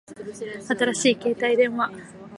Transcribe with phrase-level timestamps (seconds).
[0.67, 1.91] 新しい携帯電話